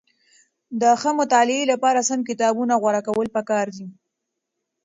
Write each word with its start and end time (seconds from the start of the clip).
د 0.81 0.83
ښه 1.01 1.11
مطالعې 1.19 1.61
لپاره 1.71 2.05
سم 2.09 2.19
کتابونه 2.29 2.73
غوره 2.81 3.01
کول 3.07 3.27
پکار 3.35 3.65
دي. 3.77 3.87